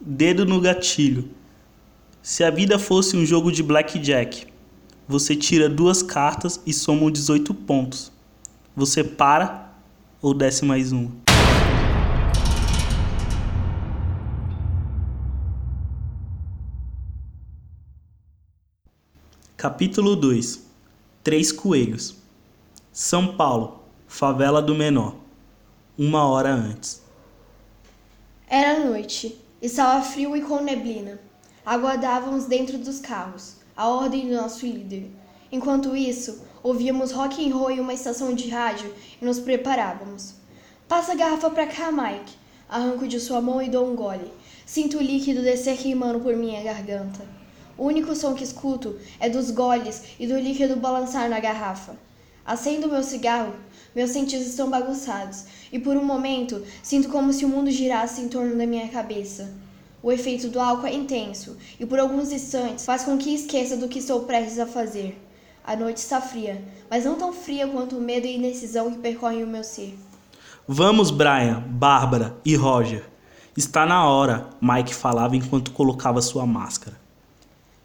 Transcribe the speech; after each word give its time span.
Dedo 0.00 0.46
no 0.46 0.58
gatilho. 0.58 1.28
Se 2.22 2.42
a 2.42 2.48
vida 2.48 2.78
fosse 2.78 3.14
um 3.14 3.26
jogo 3.26 3.52
de 3.52 3.62
blackjack, 3.62 4.46
você 5.06 5.36
tira 5.36 5.68
duas 5.68 6.02
cartas 6.02 6.62
e 6.64 6.72
soma 6.72 7.10
18 7.10 7.52
pontos. 7.52 8.10
Você 8.74 9.04
para 9.04 9.70
ou 10.22 10.32
desce 10.32 10.64
mais 10.64 10.92
uma? 10.92 11.12
Capítulo 19.58 20.16
2 20.16 20.66
Três 21.22 21.52
Coelhos 21.52 22.16
São 22.90 23.36
Paulo, 23.36 23.82
Favela 24.08 24.62
do 24.62 24.74
Menor. 24.74 25.16
Uma 25.98 26.24
hora 26.26 26.50
antes. 26.50 27.05
Era 28.48 28.78
noite. 28.78 29.40
Estava 29.60 30.00
frio 30.04 30.36
e 30.36 30.40
com 30.40 30.60
neblina. 30.60 31.18
Aguardávamos 31.64 32.44
dentro 32.44 32.78
dos 32.78 33.00
carros 33.00 33.56
a 33.76 33.88
ordem 33.88 34.28
do 34.28 34.34
nosso 34.34 34.64
líder. 34.64 35.10
Enquanto 35.50 35.96
isso, 35.96 36.40
ouvíamos 36.62 37.10
rock 37.10 37.44
and 37.44 37.52
roll 37.52 37.72
em 37.72 37.80
uma 37.80 37.92
estação 37.92 38.32
de 38.32 38.48
rádio 38.48 38.94
e 39.20 39.24
nos 39.24 39.40
preparávamos. 39.40 40.34
Passa 40.86 41.10
a 41.10 41.14
garrafa 41.16 41.50
pra 41.50 41.66
cá, 41.66 41.90
Mike. 41.90 42.36
Arranco 42.68 43.08
de 43.08 43.18
sua 43.18 43.40
mão 43.40 43.60
e 43.60 43.68
dou 43.68 43.90
um 43.90 43.96
gole. 43.96 44.30
Sinto 44.64 44.98
o 44.98 45.02
líquido 45.02 45.42
descer 45.42 45.76
queimando 45.76 46.20
por 46.20 46.36
minha 46.36 46.62
garganta. 46.62 47.26
O 47.76 47.84
único 47.84 48.14
som 48.14 48.32
que 48.32 48.44
escuto 48.44 48.96
é 49.18 49.28
dos 49.28 49.50
goles 49.50 50.04
e 50.20 50.26
do 50.28 50.38
líquido 50.38 50.76
balançar 50.76 51.28
na 51.28 51.40
garrafa. 51.40 51.96
Acendo 52.46 52.88
meu 52.88 53.02
cigarro, 53.02 53.54
meus 53.92 54.10
sentidos 54.10 54.46
estão 54.46 54.70
bagunçados, 54.70 55.46
e 55.72 55.80
por 55.80 55.96
um 55.96 56.04
momento 56.04 56.62
sinto 56.80 57.08
como 57.08 57.32
se 57.32 57.44
o 57.44 57.48
mundo 57.48 57.72
girasse 57.72 58.20
em 58.20 58.28
torno 58.28 58.56
da 58.56 58.64
minha 58.64 58.86
cabeça. 58.88 59.52
O 60.00 60.12
efeito 60.12 60.46
do 60.48 60.60
álcool 60.60 60.86
é 60.86 60.94
intenso, 60.94 61.56
e 61.80 61.84
por 61.84 61.98
alguns 61.98 62.30
instantes 62.30 62.84
faz 62.84 63.02
com 63.02 63.18
que 63.18 63.34
esqueça 63.34 63.76
do 63.76 63.88
que 63.88 63.98
estou 63.98 64.20
prestes 64.20 64.60
a 64.60 64.66
fazer. 64.66 65.20
A 65.64 65.74
noite 65.74 65.96
está 65.96 66.20
fria, 66.20 66.62
mas 66.88 67.04
não 67.04 67.16
tão 67.16 67.32
fria 67.32 67.66
quanto 67.66 67.96
o 67.96 68.00
medo 68.00 68.24
e 68.28 68.36
indecisão 68.36 68.92
que 68.92 68.98
percorrem 68.98 69.42
o 69.42 69.48
meu 69.48 69.64
ser. 69.64 69.98
Vamos, 70.68 71.10
Brian, 71.10 71.64
Bárbara 71.66 72.36
e 72.44 72.54
Roger. 72.54 73.04
Está 73.56 73.84
na 73.84 74.08
hora, 74.08 74.50
Mike 74.60 74.94
falava 74.94 75.34
enquanto 75.34 75.72
colocava 75.72 76.22
sua 76.22 76.46
máscara. 76.46 76.96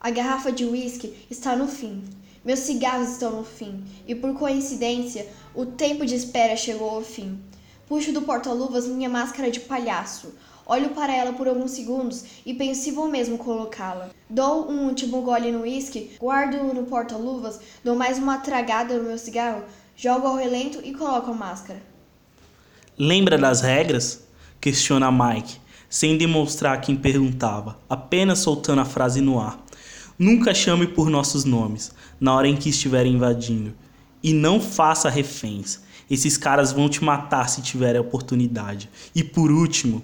A 0.00 0.10
garrafa 0.10 0.50
de 0.50 0.64
uísque 0.64 1.14
está 1.30 1.54
no 1.54 1.68
fim. 1.68 2.02
Meus 2.44 2.60
cigarros 2.60 3.10
estão 3.10 3.32
no 3.32 3.44
fim, 3.44 3.84
e 4.06 4.14
por 4.14 4.32
coincidência, 4.34 5.26
o 5.54 5.66
tempo 5.66 6.06
de 6.06 6.14
espera 6.14 6.56
chegou 6.56 6.88
ao 6.88 7.02
fim. 7.02 7.38
Puxo 7.86 8.12
do 8.12 8.22
porta-luvas 8.22 8.86
minha 8.86 9.08
máscara 9.08 9.50
de 9.50 9.60
palhaço. 9.60 10.34
Olho 10.66 10.90
para 10.90 11.14
ela 11.14 11.32
por 11.32 11.48
alguns 11.48 11.70
segundos 11.70 12.22
e 12.44 12.52
penso 12.52 12.82
se 12.82 12.90
vou 12.90 13.08
mesmo 13.08 13.38
colocá-la. 13.38 14.10
Dou 14.28 14.70
um 14.70 14.86
último 14.86 15.22
gole 15.22 15.50
no 15.50 15.62
uísque, 15.62 16.12
guardo 16.20 16.62
no 16.74 16.84
porta-luvas, 16.84 17.58
dou 17.82 17.96
mais 17.96 18.18
uma 18.18 18.38
tragada 18.38 18.98
no 18.98 19.04
meu 19.04 19.16
cigarro, 19.16 19.64
jogo 19.96 20.26
ao 20.26 20.36
relento 20.36 20.80
e 20.84 20.92
coloco 20.92 21.30
a 21.30 21.34
máscara. 21.34 21.82
Lembra 22.98 23.38
das 23.38 23.62
regras? 23.62 24.24
Questiona 24.60 25.10
Mike, 25.10 25.58
sem 25.88 26.18
demonstrar 26.18 26.80
quem 26.82 26.94
perguntava, 26.94 27.78
apenas 27.88 28.40
soltando 28.40 28.82
a 28.82 28.84
frase 28.84 29.22
no 29.22 29.40
ar. 29.40 29.58
Nunca 30.18 30.52
chame 30.52 30.84
por 30.84 31.08
nossos 31.08 31.44
nomes 31.44 31.92
na 32.18 32.34
hora 32.34 32.48
em 32.48 32.56
que 32.56 32.70
estiver 32.70 33.06
invadindo. 33.06 33.72
E 34.20 34.32
não 34.32 34.60
faça 34.60 35.08
reféns. 35.08 35.80
Esses 36.10 36.36
caras 36.36 36.72
vão 36.72 36.88
te 36.88 37.04
matar 37.04 37.48
se 37.48 37.62
tiverem 37.62 37.98
a 37.98 38.00
oportunidade. 38.00 38.90
E 39.14 39.22
por 39.22 39.52
último, 39.52 40.02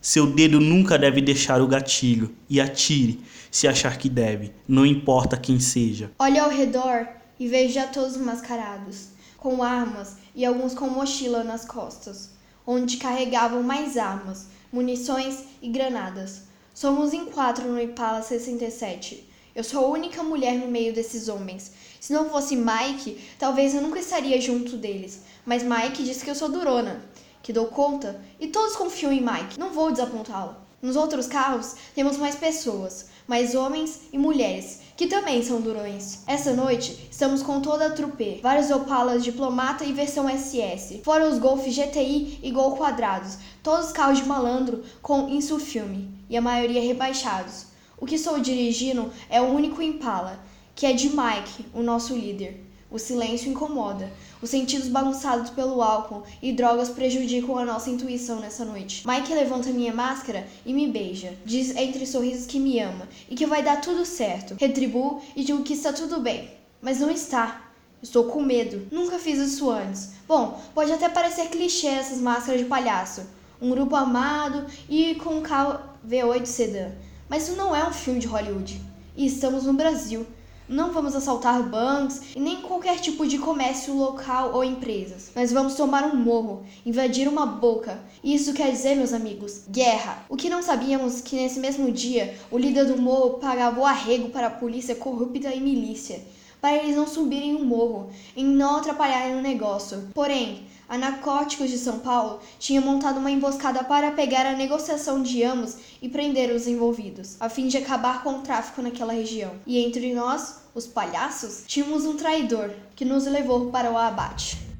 seu 0.00 0.24
dedo 0.24 0.60
nunca 0.60 0.96
deve 0.96 1.20
deixar 1.20 1.60
o 1.60 1.66
gatilho 1.66 2.32
e 2.48 2.60
atire 2.60 3.20
se 3.50 3.66
achar 3.66 3.98
que 3.98 4.08
deve, 4.08 4.52
não 4.68 4.86
importa 4.86 5.36
quem 5.36 5.58
seja. 5.58 6.12
Olho 6.18 6.44
ao 6.44 6.50
redor 6.50 7.08
e 7.40 7.48
vejo 7.48 7.74
já 7.74 7.88
todos 7.88 8.16
mascarados, 8.16 9.08
com 9.36 9.64
armas 9.64 10.16
e 10.34 10.44
alguns 10.44 10.74
com 10.74 10.88
mochila 10.88 11.42
nas 11.42 11.64
costas, 11.64 12.30
onde 12.64 12.98
carregavam 12.98 13.64
mais 13.64 13.96
armas, 13.96 14.46
munições 14.72 15.42
e 15.60 15.68
granadas. 15.68 16.42
Somos 16.74 17.12
em 17.12 17.26
quatro 17.26 17.68
no 17.68 17.80
Impala 17.80 18.20
67. 18.20 19.30
Eu 19.54 19.62
sou 19.62 19.84
a 19.84 19.88
única 19.88 20.24
mulher 20.24 20.56
no 20.56 20.66
meio 20.66 20.92
desses 20.92 21.28
homens. 21.28 21.70
Se 22.00 22.12
não 22.12 22.28
fosse 22.28 22.56
Mike, 22.56 23.24
talvez 23.38 23.72
eu 23.72 23.80
nunca 23.80 24.00
estaria 24.00 24.40
junto 24.40 24.76
deles. 24.76 25.20
Mas 25.46 25.62
Mike 25.62 26.02
disse 26.02 26.24
que 26.24 26.30
eu 26.30 26.34
sou 26.34 26.48
durona, 26.48 27.00
que 27.40 27.52
dou 27.52 27.66
conta, 27.66 28.20
e 28.40 28.48
todos 28.48 28.74
confiam 28.74 29.12
em 29.12 29.20
Mike. 29.20 29.56
Não 29.56 29.72
vou 29.72 29.92
desapontá-lo. 29.92 30.56
Nos 30.82 30.96
outros 30.96 31.28
carros 31.28 31.76
temos 31.94 32.16
mais 32.16 32.34
pessoas, 32.34 33.06
mais 33.26 33.54
homens 33.54 34.02
e 34.12 34.18
mulheres, 34.18 34.80
que 34.96 35.06
também 35.06 35.42
são 35.42 35.60
durões. 35.60 36.22
Essa 36.26 36.52
noite 36.52 37.08
estamos 37.10 37.42
com 37.42 37.60
toda 37.60 37.86
a 37.86 37.90
trupe, 37.90 38.40
vários 38.42 38.70
Opalas 38.70 39.24
diplomata 39.24 39.84
e 39.84 39.92
versão 39.92 40.28
SS, 40.28 41.00
fora 41.02 41.28
os 41.28 41.38
Golf 41.38 41.66
GTI 41.66 42.40
e 42.42 42.50
Gol 42.50 42.76
quadrados, 42.76 43.38
todos 43.62 43.92
carros 43.92 44.18
de 44.18 44.26
malandro 44.26 44.84
com 45.00 45.28
insufilme 45.28 46.10
e 46.28 46.36
a 46.36 46.42
maioria 46.42 46.82
rebaixados. 46.82 47.66
O 47.98 48.06
que 48.06 48.16
estou 48.16 48.38
dirigindo 48.38 49.10
é 49.30 49.40
o 49.40 49.46
único 49.46 49.80
Impala, 49.80 50.38
que 50.74 50.84
é 50.84 50.92
de 50.92 51.08
Mike, 51.08 51.66
o 51.72 51.82
nosso 51.82 52.14
líder. 52.14 52.62
O 52.90 52.98
silêncio 52.98 53.50
incomoda. 53.50 54.12
Os 54.40 54.50
sentidos 54.50 54.88
bagunçados 54.88 55.50
pelo 55.50 55.82
álcool 55.82 56.22
e 56.42 56.52
drogas 56.52 56.90
prejudicam 56.90 57.58
a 57.58 57.64
nossa 57.64 57.90
intuição 57.90 58.40
nessa 58.40 58.64
noite. 58.64 59.06
Mike 59.06 59.32
levanta 59.32 59.70
minha 59.70 59.92
máscara 59.92 60.46
e 60.64 60.72
me 60.72 60.86
beija. 60.86 61.34
Diz 61.44 61.74
entre 61.74 62.06
sorrisos 62.06 62.46
que 62.46 62.60
me 62.60 62.78
ama 62.78 63.08
e 63.28 63.34
que 63.34 63.46
vai 63.46 63.62
dar 63.62 63.80
tudo 63.80 64.04
certo. 64.04 64.54
Retribuo 64.58 65.20
e 65.34 65.42
digo 65.42 65.62
que 65.62 65.72
está 65.72 65.92
tudo 65.92 66.20
bem. 66.20 66.50
Mas 66.80 67.00
não 67.00 67.10
está. 67.10 67.70
Estou 68.02 68.24
com 68.24 68.42
medo. 68.42 68.86
Nunca 68.92 69.18
fiz 69.18 69.38
isso 69.38 69.70
antes. 69.70 70.10
Bom, 70.28 70.60
pode 70.74 70.92
até 70.92 71.08
parecer 71.08 71.48
clichê 71.48 71.86
essas 71.86 72.18
máscaras 72.18 72.60
de 72.60 72.66
palhaço. 72.66 73.22
Um 73.60 73.70
grupo 73.70 73.96
amado 73.96 74.66
e 74.90 75.14
com 75.14 75.38
um 75.38 75.42
carro 75.42 75.78
V8 76.06 76.44
sedã. 76.44 76.92
Mas 77.28 77.48
isso 77.48 77.56
não 77.56 77.74
é 77.74 77.88
um 77.88 77.92
filme 77.92 78.20
de 78.20 78.26
Hollywood. 78.26 78.78
E 79.16 79.24
estamos 79.24 79.64
no 79.64 79.72
Brasil. 79.72 80.26
Não 80.66 80.92
vamos 80.92 81.14
assaltar 81.14 81.62
bancos 81.62 82.34
e 82.34 82.40
nem 82.40 82.62
qualquer 82.62 82.98
tipo 82.98 83.26
de 83.26 83.36
comércio 83.36 83.94
local 83.94 84.52
ou 84.54 84.64
empresas. 84.64 85.30
Mas 85.34 85.52
vamos 85.52 85.74
tomar 85.74 86.04
um 86.04 86.16
morro, 86.16 86.64
invadir 86.86 87.28
uma 87.28 87.44
boca. 87.44 88.00
Isso 88.22 88.54
quer 88.54 88.70
dizer, 88.70 88.94
meus 88.94 89.12
amigos, 89.12 89.64
guerra. 89.68 90.24
O 90.26 90.36
que 90.36 90.48
não 90.48 90.62
sabíamos 90.62 91.20
que 91.20 91.36
nesse 91.36 91.60
mesmo 91.60 91.92
dia 91.92 92.34
o 92.50 92.56
líder 92.56 92.86
do 92.86 92.96
morro 92.96 93.38
pagava 93.38 93.78
o 93.78 93.84
arrego 93.84 94.30
para 94.30 94.46
a 94.46 94.50
polícia 94.50 94.94
corrupta 94.94 95.54
e 95.54 95.60
milícia, 95.60 96.22
para 96.62 96.76
eles 96.78 96.96
não 96.96 97.06
subirem 97.06 97.54
o 97.54 97.62
morro 97.62 98.08
e 98.34 98.42
não 98.42 98.76
atrapalharem 98.76 99.36
o 99.36 99.42
negócio. 99.42 100.08
Porém, 100.14 100.64
a 100.88 100.98
Narcóticos 100.98 101.70
de 101.70 101.78
São 101.78 101.98
Paulo 101.98 102.40
tinha 102.58 102.80
montado 102.80 103.18
uma 103.18 103.30
emboscada 103.30 103.82
para 103.84 104.12
pegar 104.12 104.46
a 104.46 104.56
negociação 104.56 105.22
de 105.22 105.42
ambos 105.42 105.76
e 106.02 106.08
prender 106.08 106.50
os 106.50 106.66
envolvidos, 106.66 107.36
a 107.40 107.48
fim 107.48 107.68
de 107.68 107.78
acabar 107.78 108.22
com 108.22 108.38
o 108.38 108.42
tráfico 108.42 108.82
naquela 108.82 109.12
região. 109.12 109.52
E 109.66 109.78
entre 109.78 110.12
nós, 110.12 110.60
os 110.74 110.86
palhaços, 110.86 111.64
tínhamos 111.66 112.04
um 112.04 112.16
traidor 112.16 112.70
que 112.94 113.04
nos 113.04 113.24
levou 113.26 113.70
para 113.70 113.90
o 113.90 113.96
abate. 113.96 114.73